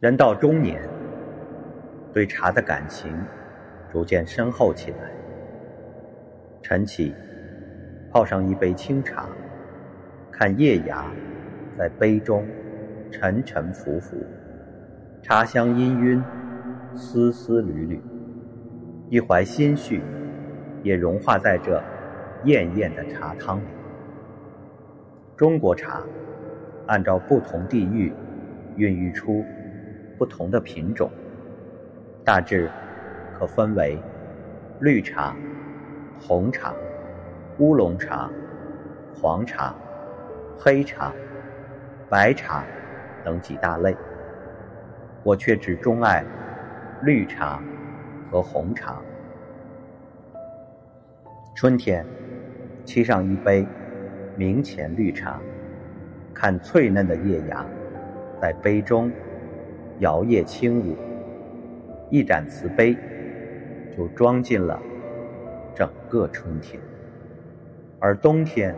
[0.00, 0.80] 人到中年，
[2.10, 3.12] 对茶的感情
[3.92, 4.96] 逐渐深厚起来。
[6.62, 7.14] 晨起，
[8.10, 9.28] 泡上一杯清茶，
[10.32, 11.04] 看叶芽
[11.76, 12.46] 在杯中
[13.10, 14.16] 沉沉浮浮，
[15.20, 16.22] 茶香氤氲，
[16.96, 18.00] 丝丝缕缕，
[19.10, 20.00] 一怀心绪
[20.82, 21.78] 也融化在这
[22.44, 23.64] 艳艳的茶汤里。
[25.36, 26.02] 中国茶
[26.86, 28.10] 按照不同地域
[28.76, 29.44] 孕育出。
[30.20, 31.10] 不同的品种，
[32.22, 32.70] 大致
[33.32, 33.98] 可分为
[34.78, 35.34] 绿茶、
[36.20, 36.74] 红茶、
[37.56, 38.30] 乌龙茶、
[39.14, 39.74] 黄茶、
[40.58, 41.10] 黑茶、
[42.10, 42.66] 白茶
[43.24, 43.96] 等几大类。
[45.22, 46.22] 我却只钟爱
[47.00, 47.58] 绿茶
[48.30, 49.00] 和红茶。
[51.56, 52.04] 春天，
[52.84, 53.66] 沏上一杯
[54.36, 55.40] 明前绿茶，
[56.34, 57.64] 看脆嫩的叶芽
[58.38, 59.10] 在杯中。
[60.00, 60.96] 摇曳轻舞，
[62.08, 62.96] 一盏瓷杯
[63.94, 64.80] 就装进了
[65.74, 66.80] 整个春天。
[67.98, 68.74] 而冬天，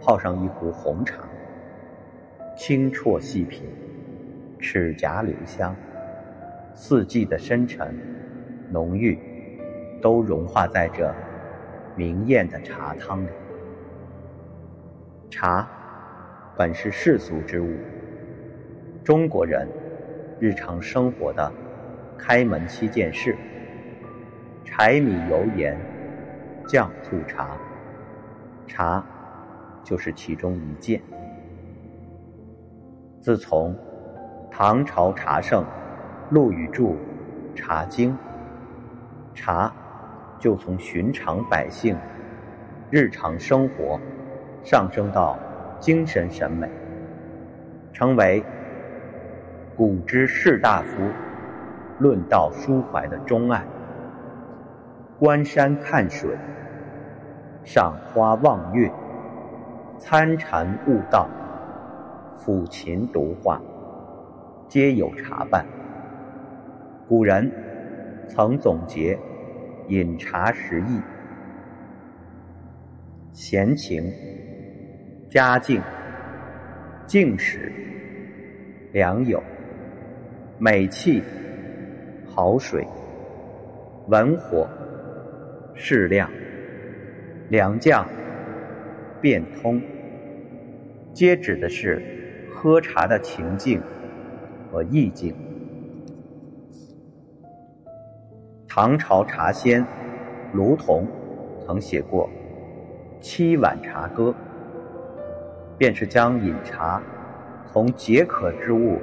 [0.00, 1.24] 泡上一壶红茶，
[2.56, 3.64] 清啜细品，
[4.60, 5.74] 齿颊留香，
[6.72, 7.92] 四季的深沉、
[8.70, 9.18] 浓郁，
[10.00, 11.12] 都融化在这
[11.96, 13.30] 明艳的茶汤里。
[15.28, 15.68] 茶
[16.56, 17.74] 本是世俗之物，
[19.02, 19.66] 中国人。
[20.40, 21.52] 日常生活的
[22.16, 23.36] 开门七件事：
[24.64, 25.76] 柴米油盐
[26.68, 27.58] 酱醋茶，
[28.64, 29.04] 茶
[29.82, 31.02] 就是其中一件。
[33.20, 33.76] 自从
[34.48, 35.64] 唐朝茶圣
[36.30, 36.84] 陆羽著
[37.56, 38.12] 《茶经》，
[39.34, 39.72] 茶
[40.38, 41.96] 就从寻常百姓
[42.92, 44.00] 日常生活
[44.62, 45.36] 上升到
[45.80, 46.70] 精神审美，
[47.92, 48.40] 成为。
[49.78, 50.88] 古之士大夫
[52.00, 53.64] 论道抒怀的钟爱，
[55.20, 56.36] 观山看水，
[57.62, 58.90] 赏花望月，
[59.96, 61.28] 参禅悟道，
[62.36, 63.62] 抚琴读画，
[64.66, 65.64] 皆有茶伴。
[67.08, 67.48] 古人
[68.26, 69.16] 曾总结
[69.86, 71.00] 饮茶十义：
[73.32, 74.12] 闲情、
[75.30, 75.80] 佳境、
[77.06, 77.72] 静时、
[78.92, 79.40] 良友。
[80.60, 81.22] 美气、
[82.26, 82.84] 好水、
[84.08, 84.66] 文火、
[85.72, 86.28] 适量、
[87.48, 88.04] 良将、
[89.20, 89.80] 变通，
[91.12, 92.02] 皆指的是
[92.52, 93.80] 喝茶的情境
[94.68, 95.32] 和意境。
[98.66, 99.86] 唐朝茶仙
[100.52, 101.06] 卢仝
[101.64, 102.28] 曾写过
[103.22, 104.24] 《七碗茶歌》，
[105.78, 107.00] 便是将饮茶
[107.64, 108.98] 从解渴之物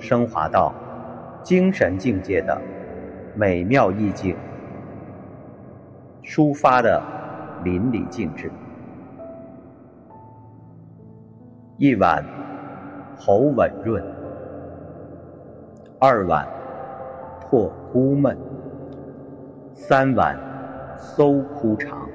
[0.00, 0.74] 升华到。
[1.46, 2.60] 精神境界的
[3.36, 4.36] 美妙意境，
[6.24, 7.00] 抒发的
[7.62, 8.50] 淋漓尽致。
[11.76, 12.24] 一碗
[13.16, 14.02] 喉稳润，
[16.00, 16.44] 二碗
[17.40, 18.36] 破孤闷，
[19.72, 20.36] 三碗
[20.98, 22.08] 搜枯肠。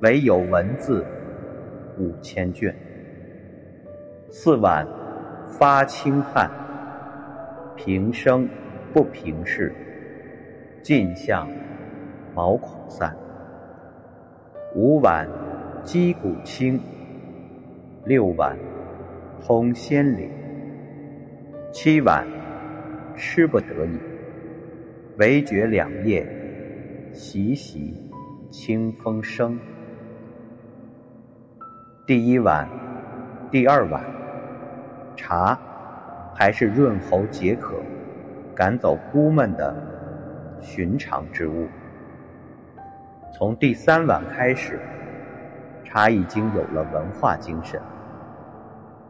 [0.00, 1.02] 唯有文字
[1.98, 2.76] 五千卷，
[4.28, 4.86] 四碗
[5.48, 6.65] 发清汗。
[7.76, 8.48] 平生
[8.92, 9.72] 不平事，
[10.82, 11.48] 尽向
[12.34, 13.14] 毛孔散。
[14.74, 15.28] 五碗
[15.84, 16.80] 击鼓清，
[18.04, 18.56] 六碗
[19.44, 20.30] 通仙灵，
[21.72, 22.26] 七碗
[23.14, 23.98] 吃不得已，
[25.18, 26.26] 唯觉两叶
[27.12, 27.94] 习习
[28.50, 29.58] 清风生。
[32.06, 32.68] 第一碗，
[33.50, 34.02] 第二碗
[35.14, 35.58] 茶。
[36.38, 37.76] 还是润喉解渴、
[38.54, 39.74] 赶走孤闷的
[40.60, 41.66] 寻常之物。
[43.34, 44.78] 从第三碗开始，
[45.82, 47.80] 茶已经有了文化精神。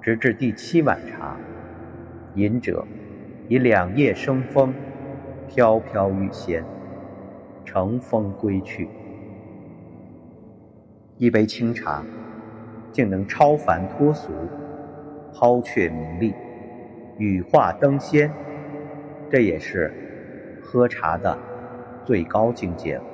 [0.01, 1.37] 直至第七碗茶，
[2.37, 2.87] 饮者
[3.49, 4.73] 已两叶生风，
[5.49, 6.65] 飘飘欲仙，
[7.65, 8.89] 乘风归去。
[11.19, 12.05] 一杯清茶，
[12.93, 14.31] 竟能超凡脱俗，
[15.35, 16.33] 抛却名利。
[17.19, 18.31] 羽化登仙，
[19.31, 21.39] 这也是喝茶的
[22.05, 23.05] 最高境界了。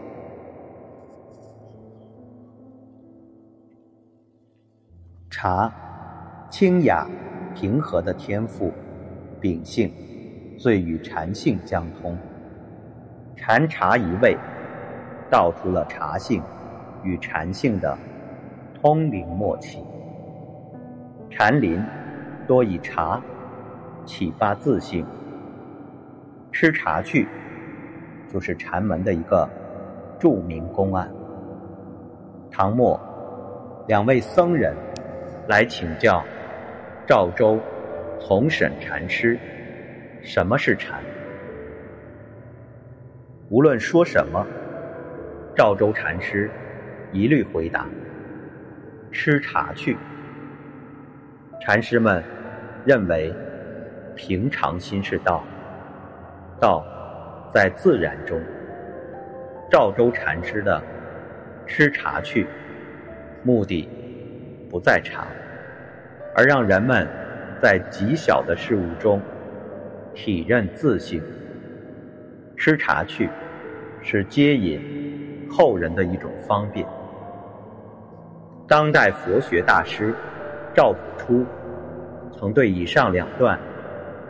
[5.31, 5.73] 茶，
[6.51, 7.07] 清雅
[7.55, 8.73] 平和的天赋，
[9.41, 9.93] 秉性
[10.59, 12.19] 最与禅性相通。
[13.37, 14.37] 禅茶一味，
[15.31, 16.43] 道出了茶性
[17.05, 17.97] 与禅性的
[18.75, 19.79] 通灵默契。
[21.31, 21.81] 禅林
[22.49, 23.23] 多以茶。
[24.05, 25.05] 启发自信。
[26.51, 27.27] 吃茶去，
[28.29, 29.49] 就是禅门的一个
[30.19, 31.11] 著名公案。
[32.51, 33.01] 唐末，
[33.89, 34.77] 两位僧人
[35.49, 36.23] 来请教
[37.07, 37.59] 赵州
[38.21, 39.39] 从审禅师，
[40.21, 41.01] 什么是禅？
[43.49, 44.47] 无论说什么，
[45.57, 46.51] 赵州禅师
[47.13, 47.87] 一律回答
[49.11, 49.97] ：“吃茶去。”
[51.61, 52.23] 禅师们
[52.85, 53.35] 认为，
[54.17, 55.43] 平常心是道，
[56.61, 56.85] 道
[57.53, 58.41] 在自然中。
[59.71, 60.83] 赵州禅师的
[61.67, 62.47] “吃茶去”，
[63.43, 63.89] 目的
[64.71, 65.27] 不在茶，
[66.35, 67.09] 而让人们
[67.61, 69.21] 在极小的事物中
[70.15, 71.23] 体认自性。
[72.57, 73.29] 吃茶去，
[74.03, 76.87] 是接引后人的一种方便。
[78.69, 80.15] 当代佛学大师。
[80.75, 81.45] 赵朴初
[82.33, 83.61] 曾对以上两段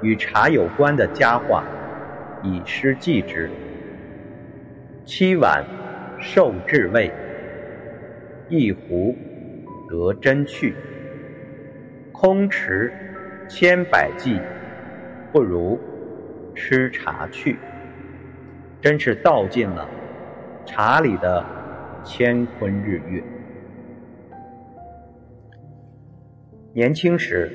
[0.02, 1.64] 与茶有关的佳话
[2.42, 3.48] 以诗记之
[5.06, 5.64] ：“七碗
[6.20, 7.10] 受至味，
[8.48, 9.16] 一壶
[9.88, 10.74] 得真趣。
[12.10, 12.92] 空持
[13.48, 14.40] 千百计，
[15.32, 15.78] 不如
[16.54, 17.56] 吃茶去。”
[18.82, 19.88] 真是道尽了
[20.66, 21.44] 茶里的
[22.04, 23.22] 乾坤日月。
[26.72, 27.48] 年轻时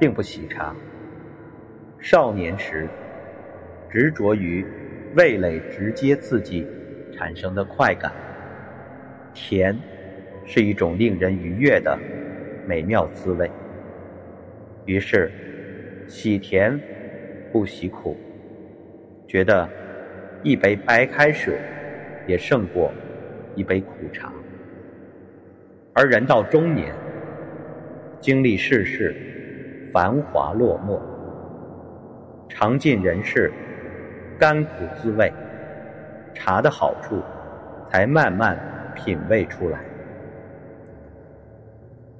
[0.00, 0.74] 并不喜茶，
[2.02, 2.88] 少年时
[3.88, 4.66] 执着于
[5.14, 6.66] 味蕾直接刺激
[7.12, 8.12] 产生的快感，
[9.32, 9.78] 甜
[10.44, 11.96] 是一种令人愉悦的
[12.66, 13.48] 美妙滋味。
[14.84, 15.30] 于是
[16.08, 16.76] 喜甜
[17.52, 18.16] 不喜苦，
[19.28, 19.68] 觉得
[20.42, 21.56] 一杯白开水
[22.26, 22.92] 也胜过
[23.54, 24.32] 一杯苦茶。
[25.92, 26.92] 而人到中年。
[28.20, 31.00] 经历世事繁华落寞，
[32.48, 33.52] 尝尽人世
[34.38, 35.32] 甘苦滋味，
[36.34, 37.20] 茶的好处
[37.90, 38.58] 才慢慢
[38.94, 39.80] 品味出来。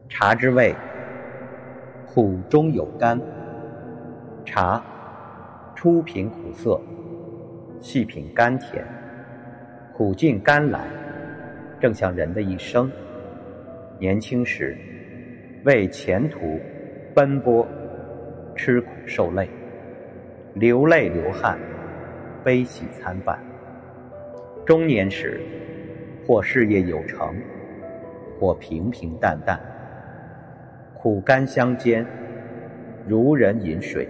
[0.09, 0.75] 茶之味，
[2.07, 3.21] 苦中有甘。
[4.45, 4.83] 茶
[5.75, 6.81] 初品苦涩，
[7.81, 8.85] 细品甘甜，
[9.95, 10.81] 苦尽甘来，
[11.81, 12.91] 正像人的一生。
[13.99, 14.77] 年轻时。
[15.65, 16.59] 为前途
[17.15, 17.65] 奔波，
[18.57, 19.49] 吃苦受累，
[20.55, 21.59] 流泪流汗，
[22.45, 23.39] 悲喜参半。
[24.67, 25.41] 中年时，
[26.27, 27.35] 或事业有成，
[28.39, 29.59] 或平平淡淡，
[30.95, 32.07] 苦甘相间，
[33.07, 34.07] 如人饮水，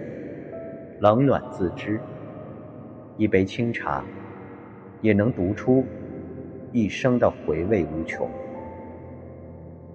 [0.99, 1.97] 冷暖自知。
[3.15, 4.03] 一杯清茶，
[4.99, 5.85] 也能读出
[6.73, 8.29] 一生的回味无穷。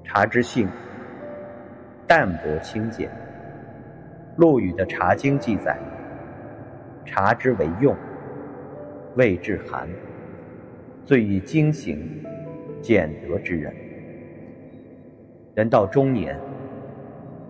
[0.03, 0.67] 茶之性。
[2.07, 3.11] 淡泊清简，
[4.37, 5.79] 陆羽的《茶经》记载
[7.05, 7.97] ：“茶之为用，
[9.17, 9.89] 味至寒，
[11.05, 12.25] 最宜精行
[12.81, 13.75] 俭德之人。”
[15.55, 16.39] 人到中年，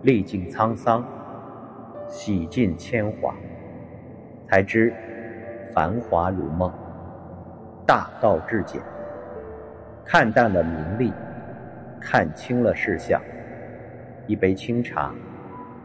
[0.01, 1.05] 历尽沧桑，
[2.07, 3.35] 洗尽铅华，
[4.47, 4.93] 才知
[5.73, 6.73] 繁华如梦，
[7.85, 8.81] 大道至简，
[10.03, 11.13] 看淡了名利，
[11.99, 13.21] 看清了世相。
[14.25, 15.13] 一杯清茶，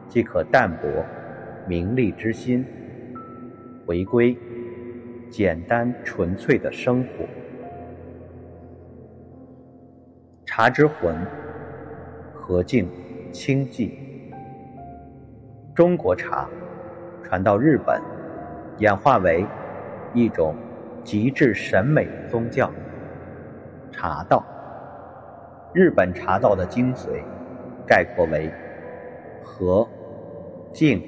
[0.09, 0.89] 即可淡泊
[1.67, 2.65] 名利之心，
[3.87, 4.37] 回归
[5.31, 7.27] 简单纯粹的生活。
[10.47, 11.17] 茶之魂，
[12.33, 12.89] 和静
[13.33, 13.91] 清寂。
[15.75, 16.49] 中国茶
[17.23, 18.01] 传到日本，
[18.79, 19.45] 演化为
[20.13, 20.55] 一种
[21.03, 22.71] 极致审美宗教——
[23.93, 24.45] 茶道。
[25.73, 27.23] 日本茶道的精髓。
[27.87, 28.51] 概括为
[29.43, 29.87] 和、
[30.73, 31.03] 静、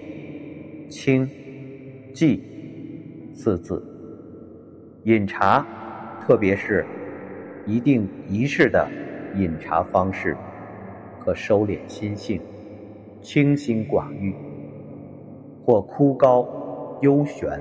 [0.90, 1.26] 清、
[2.14, 2.38] 寂
[3.37, 3.85] 四字。
[5.05, 5.64] 饮茶，
[6.23, 6.87] 特别是
[7.66, 8.88] 一定仪式的
[9.35, 10.35] 饮茶方式，
[11.21, 12.40] 可收敛心性，
[13.21, 14.33] 清心寡欲；
[15.62, 16.49] 或枯高
[17.02, 17.61] 幽玄、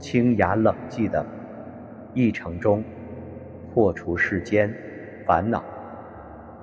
[0.00, 1.24] 清雅冷寂的
[2.12, 2.82] 议程中，
[3.72, 4.74] 破除世间
[5.24, 5.62] 烦恼。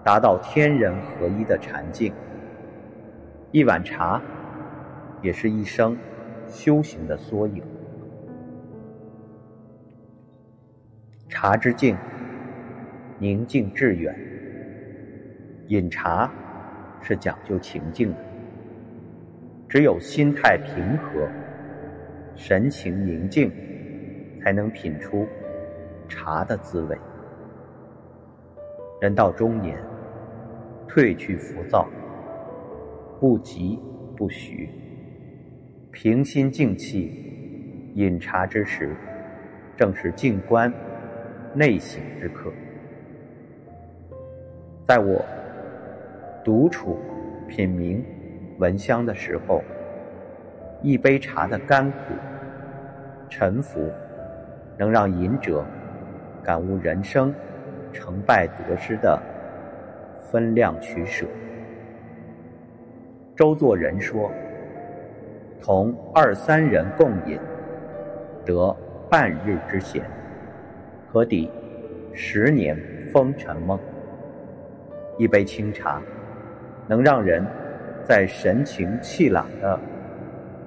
[0.03, 2.11] 达到天人合一的禅境，
[3.51, 4.21] 一碗茶
[5.21, 5.97] 也是一生
[6.47, 7.63] 修行的缩影。
[11.41, 11.95] 茶之静，
[13.17, 14.13] 宁静致远。
[15.67, 16.29] 饮茶
[17.01, 18.17] 是讲究情境的，
[19.69, 21.29] 只有心态平和、
[22.35, 23.49] 神情宁静，
[24.41, 25.25] 才能品出
[26.09, 26.97] 茶的滋味。
[28.99, 29.81] 人到中年，
[30.89, 31.87] 褪去浮躁，
[33.17, 33.79] 不急
[34.17, 34.69] 不徐，
[35.93, 38.93] 平心静气饮茶之时，
[39.77, 40.69] 正是静观
[41.53, 42.51] 内省之刻。
[44.87, 45.23] 在我
[46.43, 46.97] 独处
[47.47, 48.03] 品茗
[48.57, 49.63] 闻香的时候，
[50.81, 51.97] 一杯茶的甘苦
[53.29, 53.89] 沉浮，
[54.77, 55.65] 能让饮者
[56.43, 57.33] 感悟人生
[57.91, 59.21] 成败得失的
[60.19, 61.25] 分量取舍。
[63.35, 64.31] 周作人说。
[65.61, 67.37] 同二三人共饮，
[68.45, 68.73] 得
[69.09, 70.01] 半日之闲，
[71.11, 71.49] 可抵
[72.13, 72.77] 十年
[73.11, 73.79] 风尘梦。
[75.17, 76.01] 一杯清茶，
[76.87, 77.43] 能让人
[78.03, 79.79] 在神情气朗的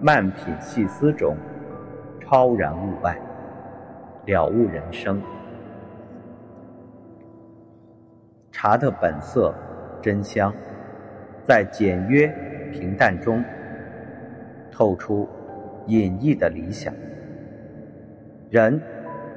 [0.01, 1.37] 慢品细思中，
[2.21, 3.17] 超然物外，
[4.27, 5.23] 了悟人生。
[8.51, 9.55] 茶的本色
[10.03, 10.53] 真香，
[11.45, 12.27] 在简约
[12.73, 13.43] 平淡中。
[14.71, 15.29] 透出
[15.87, 16.93] 隐逸的理想。
[18.51, 18.81] 人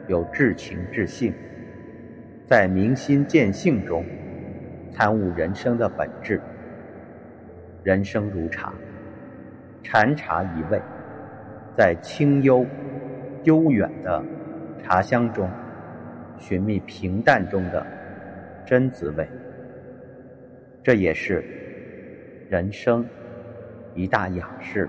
[0.08, 1.34] 有至情至性，
[2.46, 4.06] 在明心见性中
[4.92, 6.40] 参悟人生的本质。
[7.84, 8.74] 人生如茶，
[9.84, 10.82] 禅茶一味，
[11.76, 12.66] 在清幽
[13.44, 14.24] 悠远的
[14.84, 15.50] 茶香中
[16.38, 17.86] 寻觅平淡中的
[18.66, 19.28] 真滋味。
[20.84, 21.44] 这也是
[22.50, 23.06] 人生
[23.96, 24.88] 一大雅事。